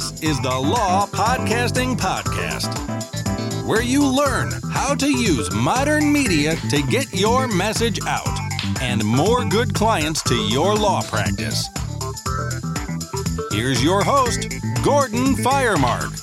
[0.00, 2.72] This is the Law Podcasting Podcast,
[3.66, 8.26] where you learn how to use modern media to get your message out
[8.80, 11.68] and more good clients to your law practice.
[13.52, 14.48] Here's your host,
[14.82, 16.19] Gordon Firemark.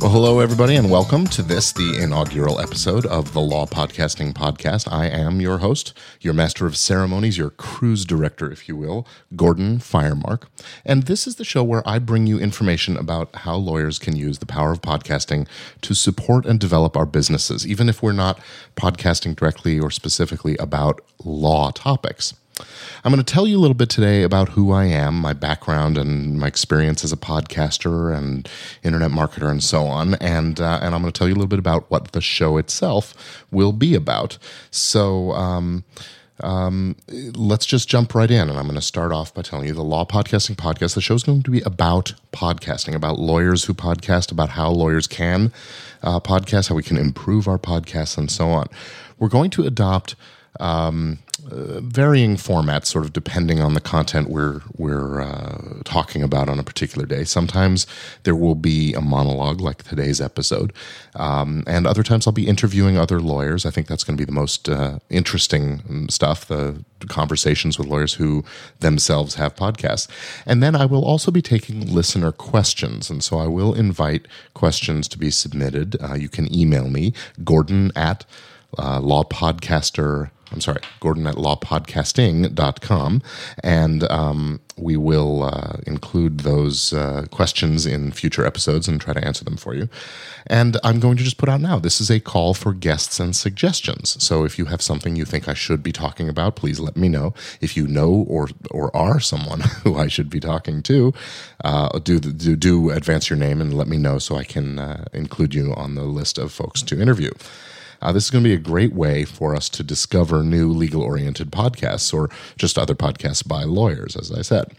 [0.00, 4.90] Well, hello, everybody, and welcome to this, the inaugural episode of the Law Podcasting Podcast.
[4.90, 5.92] I am your host,
[6.22, 9.06] your master of ceremonies, your cruise director, if you will,
[9.36, 10.44] Gordon Firemark.
[10.86, 14.38] And this is the show where I bring you information about how lawyers can use
[14.38, 15.46] the power of podcasting
[15.82, 18.40] to support and develop our businesses, even if we're not
[18.76, 22.32] podcasting directly or specifically about law topics.
[23.04, 25.96] I'm going to tell you a little bit today about who I am, my background,
[25.96, 28.48] and my experience as a podcaster and
[28.82, 30.14] internet marketer, and so on.
[30.16, 32.56] And uh, and I'm going to tell you a little bit about what the show
[32.56, 34.38] itself will be about.
[34.70, 35.32] So.
[35.32, 35.84] Um,
[36.42, 36.96] um,
[37.34, 38.48] let's just jump right in.
[38.48, 40.94] And I'm going to start off by telling you the Law Podcasting Podcast.
[40.94, 45.06] The show is going to be about podcasting, about lawyers who podcast, about how lawyers
[45.06, 45.52] can
[46.02, 48.68] uh, podcast, how we can improve our podcasts, and so on.
[49.18, 50.14] We're going to adopt
[50.58, 51.18] um,
[51.50, 56.58] uh, varying formats, sort of depending on the content we're we're uh, talking about on
[56.58, 57.24] a particular day.
[57.24, 57.86] Sometimes
[58.24, 60.72] there will be a monologue, like today's episode,
[61.14, 63.64] um, and other times I'll be interviewing other lawyers.
[63.64, 66.46] I think that's going to be the most uh, interesting stuff.
[66.46, 68.44] The conversations with lawyers who
[68.80, 70.08] themselves have podcasts,
[70.44, 75.08] and then I will also be taking listener questions, and so I will invite questions
[75.08, 75.96] to be submitted.
[76.02, 77.14] Uh, you can email me,
[77.44, 78.26] Gordon at
[78.78, 83.22] uh, lawpodcaster I'm sorry, Gordon at lawpodcasting.com.
[83.62, 89.24] And um, we will uh, include those uh, questions in future episodes and try to
[89.24, 89.88] answer them for you.
[90.46, 93.36] And I'm going to just put out now this is a call for guests and
[93.36, 94.22] suggestions.
[94.22, 97.08] So if you have something you think I should be talking about, please let me
[97.08, 97.34] know.
[97.60, 101.12] If you know or, or are someone who I should be talking to,
[101.62, 105.04] uh, do, do, do advance your name and let me know so I can uh,
[105.12, 107.30] include you on the list of folks to interview.
[108.02, 111.02] Uh, this is going to be a great way for us to discover new legal
[111.02, 114.72] oriented podcasts or just other podcasts by lawyers, as I said.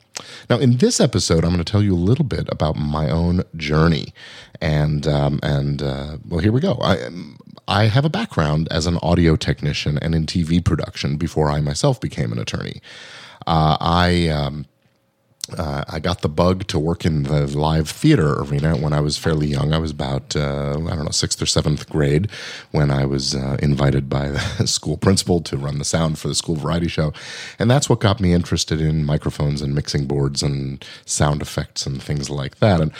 [0.50, 3.44] Now, in this episode, I'm going to tell you a little bit about my own
[3.56, 4.14] journey.
[4.60, 6.78] And, um, and uh, well, here we go.
[6.82, 7.10] I,
[7.68, 12.00] I have a background as an audio technician and in TV production before I myself
[12.00, 12.82] became an attorney.
[13.48, 14.66] Uh, I um,
[15.58, 19.18] uh, I got the bug to work in the live theater arena when I was
[19.18, 19.74] fairly young.
[19.74, 22.30] I was about, uh, I don't know, sixth or seventh grade
[22.72, 26.36] when I was uh, invited by the school principal to run the sound for the
[26.36, 27.14] school variety show.
[27.60, 32.02] And that's what got me interested in microphones and mixing boards and sound effects and
[32.02, 32.82] things like that.
[32.82, 32.92] And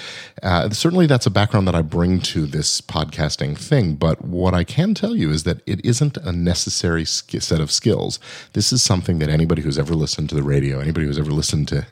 [0.44, 3.96] uh, certainly that's a background that I bring to this podcasting thing.
[3.96, 8.20] But what I can tell you is that it isn't a necessary set of skills.
[8.54, 11.68] This is something that anybody who's ever listened to the radio, anybody who's ever listened
[11.70, 11.86] to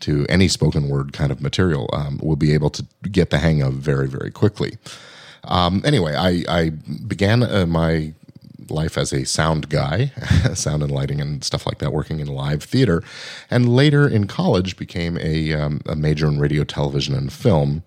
[0.00, 3.62] to any spoken word kind of material um, will be able to get the hang
[3.62, 4.78] of very, very quickly.
[5.44, 8.12] Um, anyway, I, I began uh, my
[8.70, 10.06] life as a sound guy,
[10.54, 13.02] sound and lighting and stuff like that, working in live theater,
[13.50, 17.82] and later in college became a, um, a major in radio, television, and film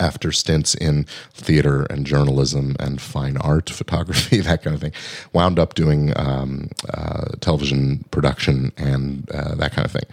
[0.00, 4.92] after stints in theater and journalism and fine art, photography, that kind of thing,
[5.32, 10.06] wound up doing um, uh, television production and uh, that kind of thing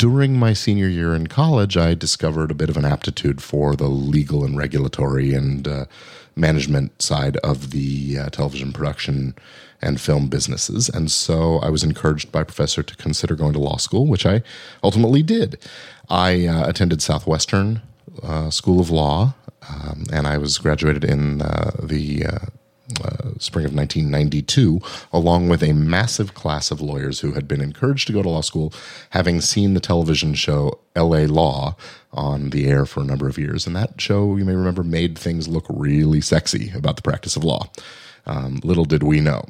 [0.00, 3.88] during my senior year in college, I discovered a bit of an aptitude for the
[3.88, 5.84] legal and regulatory and uh,
[6.34, 9.34] management side of the uh, television production
[9.82, 10.88] and film businesses.
[10.88, 14.24] And so I was encouraged by a professor to consider going to law school, which
[14.24, 14.40] I
[14.82, 15.58] ultimately did.
[16.08, 17.82] I uh, attended Southwestern
[18.22, 19.34] uh, School of Law,
[19.68, 22.24] um, and I was graduated in uh, the
[23.02, 24.80] uh, spring of 1992,
[25.12, 28.40] along with a massive class of lawyers who had been encouraged to go to law
[28.40, 28.72] school,
[29.10, 31.76] having seen the television show LA Law
[32.12, 33.66] on the air for a number of years.
[33.66, 37.44] And that show, you may remember, made things look really sexy about the practice of
[37.44, 37.70] law.
[38.26, 39.44] Um, little did we know.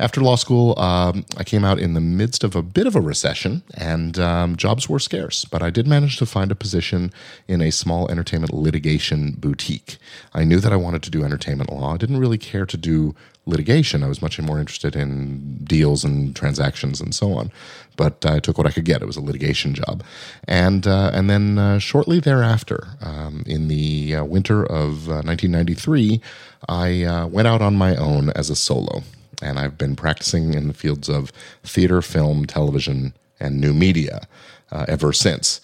[0.00, 3.00] After law school, um, I came out in the midst of a bit of a
[3.00, 5.44] recession, and um, jobs were scarce.
[5.44, 7.12] But I did manage to find a position
[7.48, 9.96] in a small entertainment litigation boutique.
[10.32, 11.94] I knew that I wanted to do entertainment law.
[11.94, 14.04] I didn't really care to do litigation.
[14.04, 17.50] I was much more interested in deals and transactions and so on.
[17.96, 19.02] But I took what I could get.
[19.02, 20.04] It was a litigation job,
[20.46, 26.72] and uh, and then uh, shortly thereafter, um, in the uh, winter of 1993, uh,
[26.72, 29.02] I uh, went out on my own as a solo
[29.42, 31.32] and I've been practicing in the fields of
[31.62, 34.26] theater, film, television, and new media
[34.70, 35.60] uh, ever since.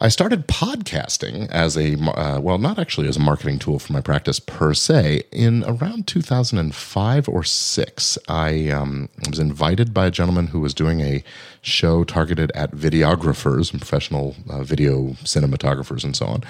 [0.00, 4.00] I started podcasting as a, uh, well, not actually as a marketing tool for my
[4.00, 5.24] practice per se.
[5.32, 11.00] In around 2005 or six, I um, was invited by a gentleman who was doing
[11.00, 11.24] a
[11.62, 16.44] show targeted at videographers and professional uh, video cinematographers and so on.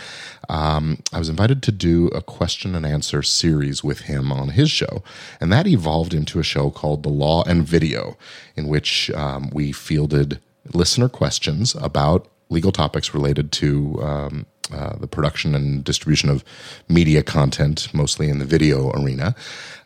[0.51, 4.71] Um, I was invited to do a question and answer series with him on his
[4.71, 5.03] show.
[5.41, 8.19] And that evolved into a show called The Law and Video,
[8.57, 10.39] in which um, we fielded
[10.75, 16.45] listener questions about legal topics related to um, uh, the production and distribution of
[16.89, 19.35] media content, mostly in the video arena.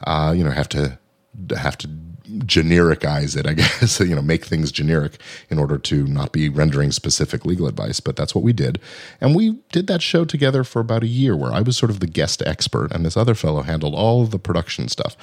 [0.06, 0.99] Uh, you know, have to
[1.56, 1.88] have to
[2.25, 5.21] genericize it, I guess, you know, make things generic
[5.51, 8.01] in order to not be rendering specific legal advice.
[8.01, 8.81] But that's what we did.
[9.21, 12.01] And we did that show together for about a year where I was sort of
[12.01, 15.17] the guest expert and this other fellow handled all the production stuff.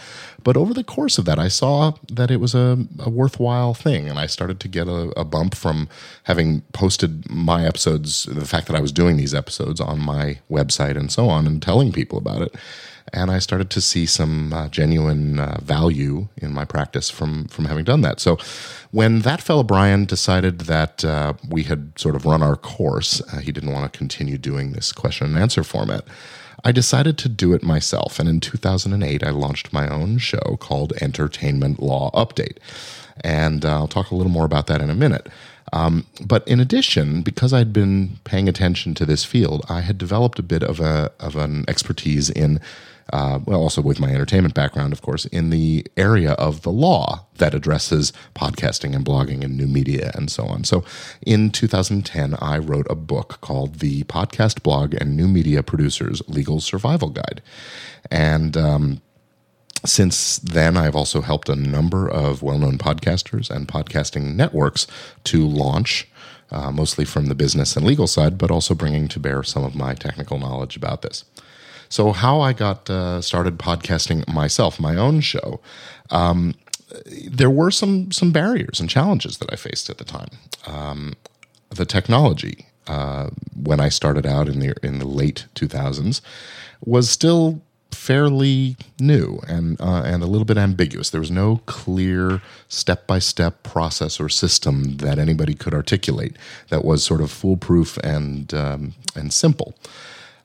[0.43, 4.07] But over the course of that, I saw that it was a, a worthwhile thing.
[4.07, 5.89] And I started to get a, a bump from
[6.23, 10.97] having posted my episodes, the fact that I was doing these episodes on my website
[10.97, 12.55] and so on, and telling people about it
[13.13, 17.65] and I started to see some uh, genuine uh, value in my practice from from
[17.65, 18.19] having done that.
[18.19, 18.37] So,
[18.91, 23.39] when that fellow Brian decided that uh, we had sort of run our course, uh,
[23.39, 26.03] he didn't want to continue doing this question and answer format.
[26.63, 30.91] I decided to do it myself, and in 2008, I launched my own show called
[31.01, 32.57] Entertainment Law Update,
[33.21, 35.29] and uh, I'll talk a little more about that in a minute.
[35.71, 40.39] Um, but in addition, because I'd been paying attention to this field, I had developed
[40.39, 42.59] a bit of a of an expertise in
[43.11, 47.25] uh, well, also with my entertainment background, of course, in the area of the law
[47.37, 50.63] that addresses podcasting and blogging and new media and so on.
[50.63, 50.83] So
[51.25, 56.59] in 2010, I wrote a book called The Podcast Blog and New Media Producers Legal
[56.59, 57.41] Survival Guide.
[58.11, 59.01] And, um,
[59.85, 64.87] since then, I've also helped a number of well known podcasters and podcasting networks
[65.23, 66.05] to launch,
[66.51, 69.75] uh, mostly from the business and legal side, but also bringing to bear some of
[69.75, 71.23] my technical knowledge about this.
[71.89, 75.59] So, how I got uh, started podcasting myself, my own show,
[76.11, 76.53] um,
[77.27, 80.29] there were some some barriers and challenges that I faced at the time.
[80.67, 81.15] Um,
[81.69, 86.21] the technology uh, when I started out in the in the late 2000s
[86.85, 87.61] was still
[87.91, 91.09] fairly new and uh, and a little bit ambiguous.
[91.09, 96.35] There was no clear step by step process or system that anybody could articulate
[96.69, 99.75] that was sort of foolproof and um, and simple.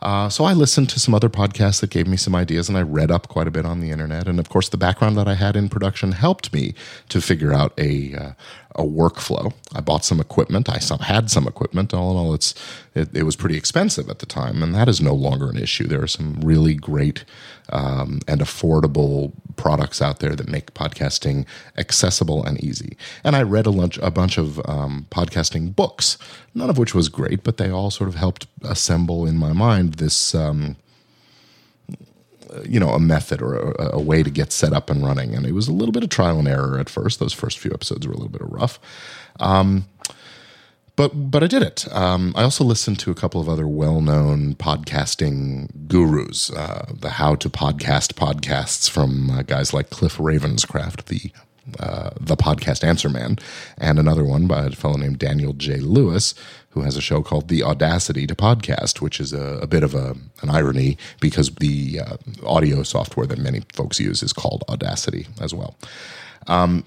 [0.05, 2.83] Uh, so I listened to some other podcasts that gave me some ideas, and I
[2.83, 4.29] read up quite a bit on the internet.
[4.29, 6.75] And of course, the background that I had in production helped me
[7.09, 8.33] to figure out a uh,
[8.75, 9.55] a workflow.
[9.75, 10.69] I bought some equipment.
[10.69, 11.95] I had some equipment.
[11.95, 12.55] All in all, it's
[12.95, 15.87] it, it, was pretty expensive at the time, and that is no longer an issue.
[15.87, 17.25] There are some really great
[17.71, 21.47] um, and affordable products out there that make podcasting
[21.77, 22.97] accessible and easy.
[23.23, 26.19] And I read a, lunch, a bunch of um, podcasting books,
[26.55, 29.95] none of which was great, but they all sort of helped assemble in my mind
[29.95, 30.35] this.
[30.35, 30.77] Um,
[32.65, 35.45] you know a method or a, a, way to get set up and running and
[35.45, 38.07] it was a little bit of trial and error at first those first few episodes
[38.07, 38.79] were a little bit of rough
[39.41, 39.87] um,
[40.97, 41.87] but but I did it.
[41.93, 47.35] Um, I also listened to a couple of other well-known podcasting gurus, uh, the How
[47.37, 51.33] to Podcast podcasts from uh, guys like Cliff Ravenscraft, the
[51.81, 53.39] uh, the podcast Answer Man,
[53.79, 55.77] and another one by a fellow named Daniel J.
[55.77, 56.35] Lewis,
[56.71, 59.95] who has a show called The Audacity to Podcast, which is a, a bit of
[59.95, 62.17] a, an irony because the uh,
[62.47, 65.75] audio software that many folks use is called Audacity as well.
[66.49, 66.85] Um,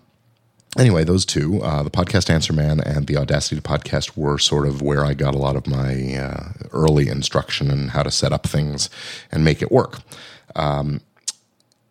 [0.78, 4.82] anyway, those two, uh, the podcast Answer Man and the Audacity Podcast, were sort of
[4.82, 8.48] where I got a lot of my uh, early instruction in how to set up
[8.48, 8.90] things
[9.32, 10.00] and make it work.
[10.56, 11.02] Um,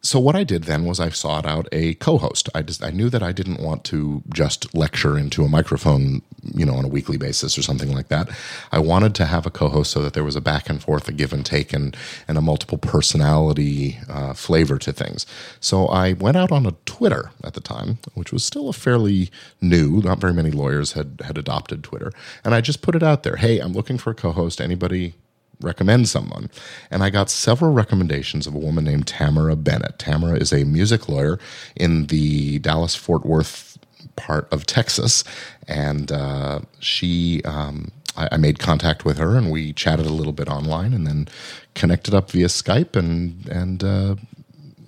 [0.07, 2.49] so what I did then was I sought out a co-host.
[2.55, 6.23] I just I knew that I didn't want to just lecture into a microphone,
[6.55, 8.29] you know, on a weekly basis or something like that.
[8.71, 11.13] I wanted to have a co-host so that there was a back and forth, a
[11.13, 11.97] give and take, and
[12.29, 15.27] and a multiple personality uh, flavor to things.
[15.61, 19.31] So I went out on a Twitter at the time, which was still a fairly
[19.61, 20.01] new.
[20.03, 22.13] Not very many lawyers had had adopted Twitter,
[22.45, 23.37] and I just put it out there.
[23.37, 24.61] Hey, I'm looking for a co-host.
[24.61, 25.15] Anybody
[25.61, 26.51] recommend someone.
[26.91, 29.99] And I got several recommendations of a woman named Tamera Bennett.
[29.99, 31.39] Tamera is a music lawyer
[31.75, 33.79] in the Dallas Fort Worth
[34.17, 35.25] part of Texas.
[35.69, 40.33] And uh, she, um, I, I, made contact with her and we chatted a little
[40.33, 41.29] bit online and then
[41.75, 44.17] connected up via Skype and, and, uh,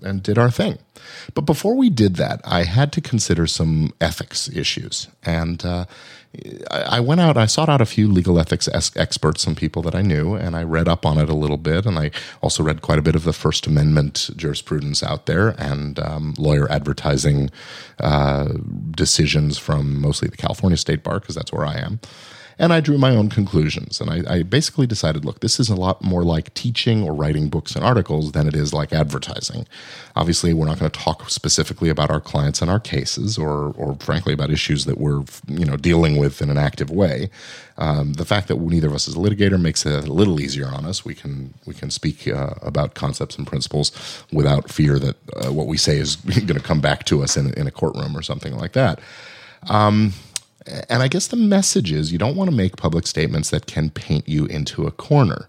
[0.03, 0.79] and did our thing.
[1.35, 5.09] But before we did that, I had to consider some ethics issues.
[5.25, 5.87] And, uh,
[6.71, 10.03] I went out, I sought out a few legal ethics experts, some people that I
[10.03, 11.87] knew, and I read up on it a little bit.
[11.87, 12.11] And I
[12.43, 16.71] also read quite a bit of the First Amendment jurisprudence out there and um, lawyer
[16.71, 17.51] advertising
[17.99, 18.49] uh,
[18.91, 21.99] decisions from mostly the California State Bar, because that's where I am.
[22.59, 24.01] And I drew my own conclusions.
[24.01, 27.49] And I, I, basically decided look, this is a lot more like teaching or writing
[27.49, 29.67] books and articles than it is like advertising.
[30.17, 33.97] Obviously, we're not going to talk specifically about our clients and our cases, or, or
[34.01, 37.31] frankly, about issues that we're you know dealing with in an active way.
[37.77, 40.67] Um, the fact that neither of us is a litigator makes it a little easier
[40.67, 41.05] on us.
[41.05, 43.93] We can we can speak uh, about concepts and principles
[44.33, 47.55] without fear that uh, what we say is going to come back to us in,
[47.55, 49.01] in a courtroom or something like that.
[49.69, 50.13] Um,
[50.67, 53.91] and I guess the message is you don't want to make public statements that can
[53.91, 55.49] paint you into a corner.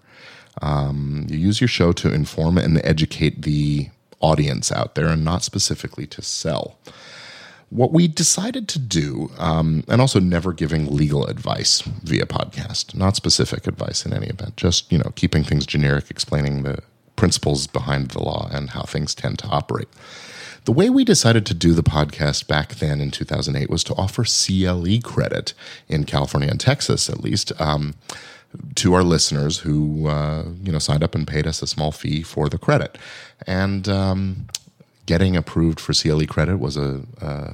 [0.61, 3.89] Um, you use your show to inform and educate the
[4.19, 6.77] audience out there and not specifically to sell.
[7.69, 13.15] What we decided to do, um, and also never giving legal advice via podcast, not
[13.15, 16.79] specific advice in any event, just you know keeping things generic, explaining the
[17.15, 19.89] principles behind the law and how things tend to operate.
[20.69, 24.23] The way we decided to do the podcast back then in 2008 was to offer
[24.23, 25.55] CLE credit
[25.87, 27.51] in California and Texas, at least.
[27.59, 27.95] Um,
[28.75, 32.21] to our listeners who uh, you know signed up and paid us a small fee
[32.21, 32.99] for the credit,
[33.47, 34.47] and um,
[35.07, 37.53] getting approved for CLE credit was a uh,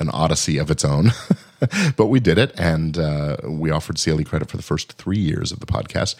[0.00, 1.12] an odyssey of its own.
[1.96, 5.52] but we did it, and uh, we offered CLE credit for the first three years
[5.52, 6.14] of the podcast.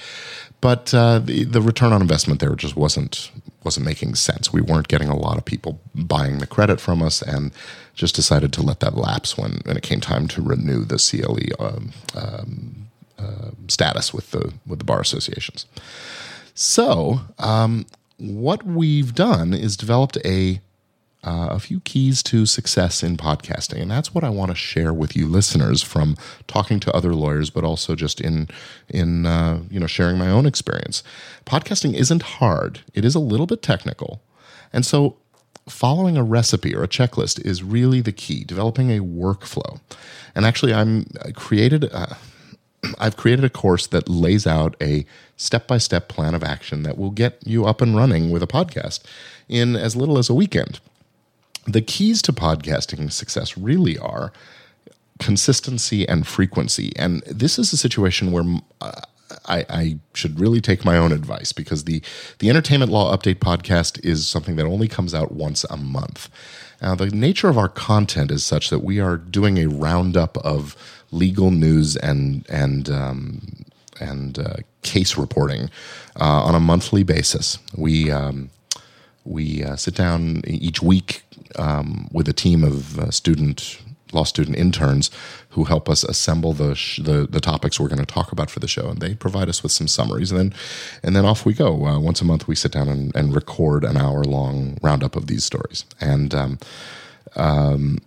[0.61, 3.31] But uh, the the return on investment there just wasn't
[3.65, 4.53] wasn't making sense.
[4.53, 7.53] We weren't getting a lot of people buying the credit from us, and
[7.95, 11.65] just decided to let that lapse when, when it came time to renew the CLE
[11.65, 12.89] um, um,
[13.19, 15.67] uh, status with the with the bar associations.
[16.55, 17.87] So, um,
[18.19, 20.61] what we've done is developed a
[21.25, 23.83] uh, a few keys to success in podcasting.
[23.83, 27.51] And that's what I want to share with you listeners from talking to other lawyers,
[27.51, 28.49] but also just in,
[28.89, 31.03] in uh, you know, sharing my own experience.
[31.47, 34.21] Podcasting isn't hard, it is a little bit technical.
[34.73, 35.17] And so
[35.69, 39.81] following a recipe or a checklist is really the key, developing a workflow.
[40.35, 41.89] And actually, I'm I created.
[41.93, 42.15] Uh,
[42.99, 46.99] I've created a course that lays out a step by step plan of action that
[46.99, 49.05] will get you up and running with a podcast
[49.49, 50.81] in as little as a weekend
[51.67, 54.33] the keys to podcasting success really are
[55.19, 56.93] consistency and frequency.
[56.97, 58.45] And this is a situation where
[58.81, 59.01] uh,
[59.47, 62.03] I, I, should really take my own advice because the
[62.39, 66.29] the Entertainment Law Update podcast is something that only comes out once a month.
[66.83, 70.77] Now, the nature of our content is such that we are doing a roundup of
[71.13, 73.65] legal news and and um,
[74.01, 75.71] and uh, case reporting
[76.21, 77.59] uh, on a monthly basis.
[77.77, 78.51] We um,
[79.25, 81.23] we uh, sit down each week
[81.57, 83.79] um, with a team of uh, student
[84.13, 85.11] law student interns
[85.51, 88.61] who help us assemble the, sh- the, the topics we're going to talk about for
[88.61, 90.55] the show, and they provide us with some summaries, and then
[91.03, 91.87] and then off we go.
[91.87, 95.27] Uh, once a month, we sit down and, and record an hour long roundup of
[95.27, 96.59] these stories, and um,
[97.37, 97.99] um,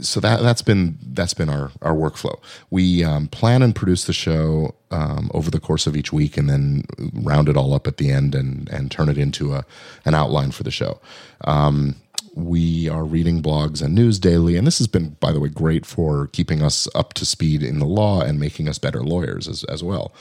[0.00, 2.38] so that that's been that's been our our workflow.
[2.70, 6.48] We um, plan and produce the show um, over the course of each week, and
[6.48, 9.64] then round it all up at the end and and turn it into a
[10.04, 11.00] an outline for the show.
[11.42, 11.96] Um,
[12.34, 15.84] we are reading blogs and news daily, and this has been, by the way, great
[15.84, 19.64] for keeping us up to speed in the law and making us better lawyers as
[19.64, 20.12] as well.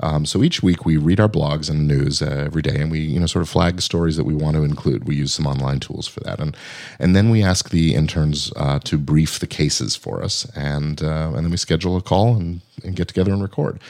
[0.00, 3.00] Um, so each week we read our blogs and news uh, every day, and we
[3.00, 5.06] you know sort of flag stories that we want to include.
[5.06, 6.56] We use some online tools for that, and
[6.98, 11.32] and then we ask the interns uh, to brief the cases for us, and uh,
[11.34, 13.80] and then we schedule a call and, and get together and record.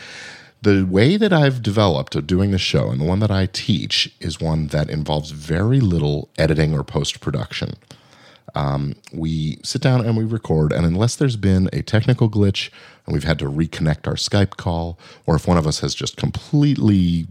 [0.63, 4.15] The way that I've developed of doing the show and the one that I teach
[4.21, 7.75] is one that involves very little editing or post production.
[8.55, 12.71] Um, we sit down and we record, and unless there's been a technical glitch
[13.07, 16.17] and we've had to reconnect our Skype call, or if one of us has just
[16.17, 17.27] completely,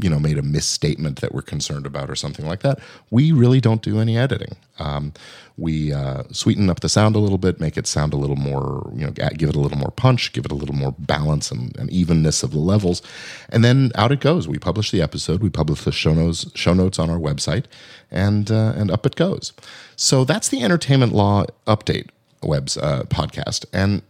[0.00, 2.78] you know, made a misstatement that we're concerned about or something like that,
[3.10, 4.56] we really don't do any editing.
[4.78, 5.12] Um,
[5.56, 8.90] we uh, sweeten up the sound a little bit, make it sound a little more,
[8.94, 11.74] you know, give it a little more punch, give it a little more balance and,
[11.78, 13.00] and evenness of the levels,
[13.48, 14.46] and then out it goes.
[14.46, 17.64] We publish the episode, we publish the show notes, show notes on our website,
[18.10, 19.52] and uh, and up it goes.
[19.96, 22.08] So that's the entertainment law update
[22.42, 24.02] webs uh, podcast, and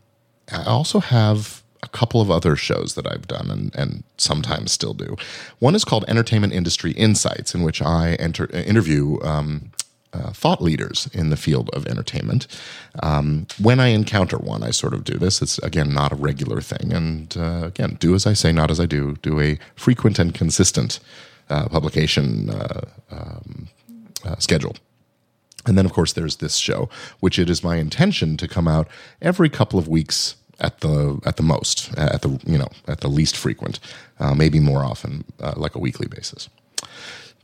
[0.52, 4.94] I also have a couple of other shows that I've done and, and sometimes still
[4.94, 5.16] do.
[5.58, 9.70] One is called Entertainment Industry Insights, in which I enter, interview um,
[10.14, 12.46] uh, thought leaders in the field of entertainment.
[13.02, 15.42] Um, when I encounter one, I sort of do this.
[15.42, 18.78] It's again not a regular thing, and uh, again, do as I say, not as
[18.78, 19.16] I do.
[19.22, 21.00] Do a frequent and consistent
[21.50, 23.68] uh, publication uh, um,
[24.24, 24.76] uh, schedule.
[25.66, 26.88] And then, of course, there's this show,
[27.20, 28.88] which it is my intention to come out
[29.22, 33.08] every couple of weeks at the at the most, at the you know at the
[33.08, 33.80] least frequent,
[34.20, 36.48] uh, maybe more often, uh, like a weekly basis.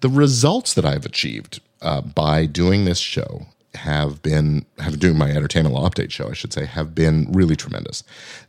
[0.01, 5.31] The results that I've achieved uh, by doing this show have been have doing my
[5.31, 8.03] entertainment law update show, I should say, have been really tremendous.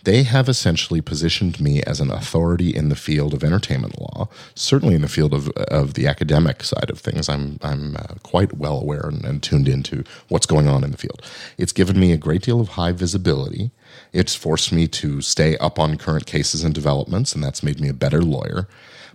[0.04, 4.96] They have essentially positioned me as an authority in the field of entertainment law, certainly
[4.96, 7.30] in the field of of the academic side of things.
[7.30, 10.98] I'm I'm uh, quite well aware and, and tuned into what's going on in the
[10.98, 11.22] field.
[11.58, 13.72] It's given me a great deal of high visibility.
[14.13, 17.90] It's forced me to stay up on current cases and developments, and that's made me
[17.90, 18.68] a better lawyer.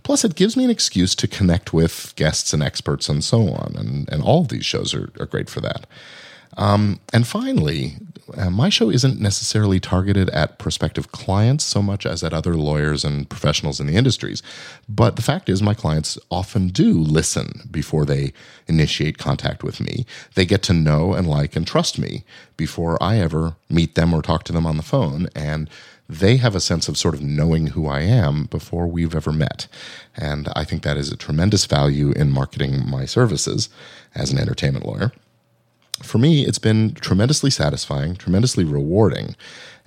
[0.06, 3.74] Plus, it gives me an excuse to connect with guests and experts and so on.
[3.76, 5.84] And, and all of these shows are, are great for that.
[6.56, 7.96] Um, and finally,
[8.36, 13.04] uh, my show isn't necessarily targeted at prospective clients so much as at other lawyers
[13.04, 14.44] and professionals in the industries.
[14.88, 18.32] But the fact is, my clients often do listen before they
[18.68, 20.06] initiate contact with me.
[20.36, 22.22] They get to know and like and trust me
[22.56, 25.26] before I ever meet them or talk to them on the phone.
[25.34, 25.68] And
[26.08, 29.66] they have a sense of sort of knowing who I am before we've ever met.
[30.16, 33.68] And I think that is a tremendous value in marketing my services
[34.14, 35.12] as an entertainment lawyer.
[36.02, 39.34] For me, it's been tremendously satisfying, tremendously rewarding,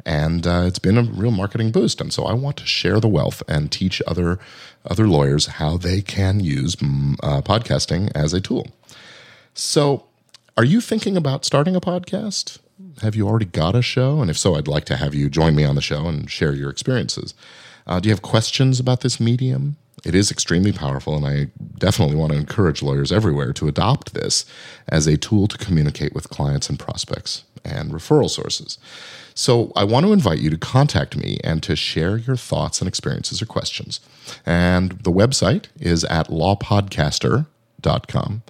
[0.05, 2.01] and uh, it's been a real marketing boost.
[2.01, 4.39] And so I want to share the wealth and teach other
[4.85, 8.67] other lawyers how they can use mm, uh, podcasting as a tool.
[9.53, 10.05] So,
[10.57, 12.59] are you thinking about starting a podcast?
[13.01, 14.21] Have you already got a show?
[14.21, 16.53] And if so, I'd like to have you join me on the show and share
[16.53, 17.33] your experiences.
[17.87, 19.75] Uh, do you have questions about this medium?
[20.05, 24.45] It is extremely powerful, and I definitely want to encourage lawyers everywhere to adopt this
[24.87, 28.77] as a tool to communicate with clients and prospects and referral sources.
[29.33, 32.87] So, I want to invite you to contact me and to share your thoughts and
[32.87, 33.99] experiences or questions.
[34.45, 38.43] And the website is at lawpodcaster.com.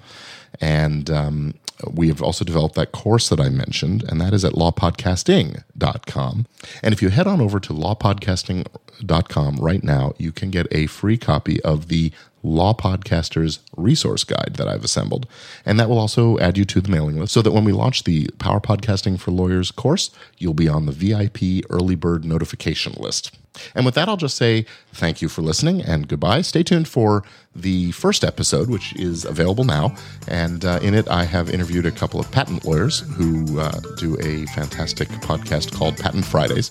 [0.62, 1.56] And um,
[1.88, 6.46] we have also developed that course that I mentioned, and that is at lawpodcasting.com.
[6.84, 11.18] And if you head on over to lawpodcasting.com right now, you can get a free
[11.18, 12.12] copy of the
[12.44, 15.28] Law Podcasters resource guide that I've assembled.
[15.66, 18.04] And that will also add you to the mailing list so that when we launch
[18.04, 23.32] the Power Podcasting for Lawyers course, you'll be on the VIP early bird notification list.
[23.76, 26.42] And with that, I'll just say thank you for listening and goodbye.
[26.42, 27.24] Stay tuned for
[27.56, 29.96] the first episode, which is available now.
[30.28, 34.16] And uh, in it, I have interviewed a couple of patent lawyers who uh, do
[34.22, 36.70] a fantastic podcast called Patent Fridays.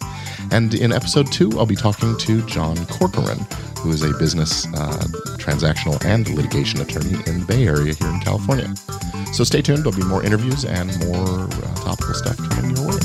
[0.50, 3.46] And in episode two, I'll be talking to John Corcoran,
[3.78, 4.98] who is a business uh,
[5.38, 8.74] transactional and litigation attorney in the Bay Area here in California.
[9.32, 9.84] So stay tuned.
[9.84, 12.98] There'll be more interviews and more uh, topical stuff coming your way.